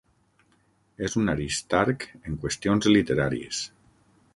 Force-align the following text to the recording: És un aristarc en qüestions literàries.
És 1.09 1.17
un 1.21 1.29
aristarc 1.35 2.09
en 2.23 2.41
qüestions 2.47 2.93
literàries. 2.97 3.67